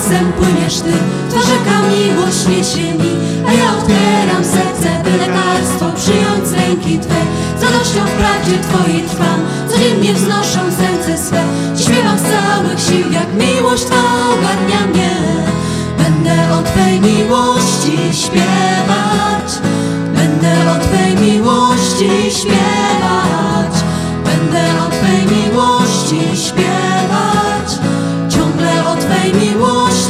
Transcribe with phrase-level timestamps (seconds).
[0.00, 0.92] lasem płyniesz Ty,
[1.30, 3.12] to rzeka miłość niesie mi,
[3.48, 7.26] a ja otwieram serce, by lekarstwo przyjąć z ręki Twej.
[7.60, 11.42] Z radością w prawdzie Twojej trwam, codziennie wznosząc ręce swe.
[11.76, 14.02] Śpiewam z całych sił, jak miłość Twa
[14.34, 15.10] ogarnia mnie.
[15.98, 19.48] Będę o Twej miłości śpiewać,
[20.14, 22.69] będę o Twej miłości śpiewać,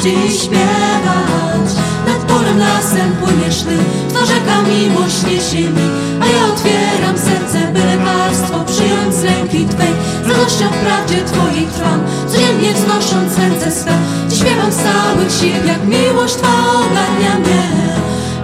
[0.05, 1.71] miłości śpiewać.
[2.07, 3.77] Nad polem lasem płyniesz Ty,
[4.15, 5.89] to rzeka miłość niesie mi,
[6.21, 9.93] a ja otwieram serce, by lekarstwo przyjąć z ręki Twej.
[10.25, 13.93] Z radością w prawdzie Twojej trwam, codziennie wznosząc ręce swe.
[14.29, 17.63] Dziś śpiewam z całych sił, jak miłość Twa ogarnia mnie.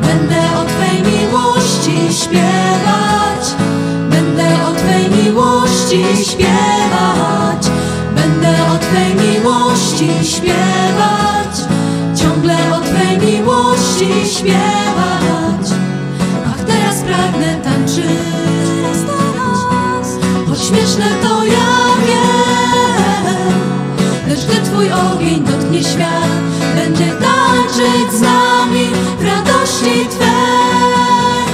[0.03, 3.45] Będę o Twej miłości śpiewać,
[4.11, 7.63] będę o Twej miłości śpiewać,
[8.17, 10.66] będę o Twej miłości śpiewać,
[14.01, 15.67] miłości śpiewać.
[16.47, 18.05] Ach, teraz pragnę tańczyć,
[20.49, 23.53] choć śmieszne to ja wiem,
[24.29, 26.31] lecz gdy Twój ogień dotknie świat,
[26.75, 28.87] będę tańczyć z nami
[29.19, 31.47] w radości Twej.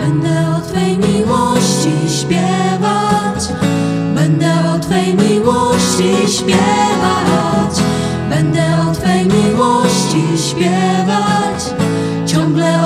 [0.00, 3.48] Będę o Twej miłości śpiewać,
[4.14, 7.74] będę o Twej miłości śpiewać,
[8.30, 11.83] będę o Twej miłości śpiewać,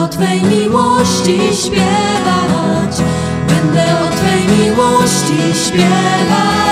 [0.08, 2.96] o Twej miłości śpiewać,
[3.48, 6.67] będę o Twej miłości śpiewać.